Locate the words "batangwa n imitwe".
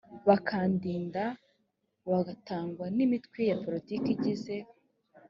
2.27-3.39